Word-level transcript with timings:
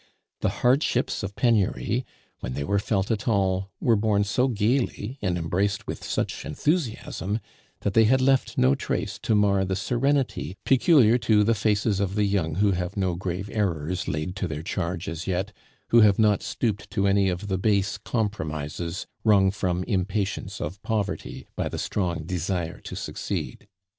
The 0.39 0.49
hardships 0.65 1.21
of 1.21 1.35
penury, 1.35 2.07
when 2.39 2.55
they 2.55 2.63
were 2.63 2.79
felt 2.79 3.11
at 3.11 3.27
all, 3.27 3.69
were 3.79 3.95
born 3.95 4.23
so 4.23 4.47
gaily 4.47 5.19
and 5.21 5.37
embraced 5.37 5.85
with 5.85 6.03
such 6.03 6.43
enthusiasm, 6.43 7.39
that 7.81 7.93
they 7.93 8.05
had 8.05 8.19
left 8.19 8.57
no 8.57 8.73
trace 8.73 9.19
to 9.19 9.35
mar 9.35 9.63
the 9.63 9.75
serenity 9.75 10.57
peculiar 10.65 11.19
to 11.19 11.43
the 11.43 11.53
faces 11.53 11.99
of 11.99 12.15
the 12.15 12.23
young 12.23 12.55
who 12.55 12.71
have 12.71 12.97
no 12.97 13.13
grave 13.13 13.47
errors 13.53 14.07
laid 14.07 14.35
to 14.37 14.47
their 14.47 14.63
charge 14.63 15.07
as 15.07 15.27
yet, 15.27 15.53
who 15.89 15.99
have 16.01 16.17
not 16.17 16.41
stooped 16.41 16.89
to 16.89 17.05
any 17.05 17.29
of 17.29 17.47
the 17.47 17.59
base 17.59 17.99
compromises 17.99 19.05
wrung 19.23 19.51
from 19.51 19.83
impatience 19.83 20.59
of 20.59 20.81
poverty 20.81 21.45
by 21.55 21.69
the 21.69 21.77
strong 21.77 22.23
desire 22.23 22.79
to 22.81 22.95
succeed. 22.95 23.67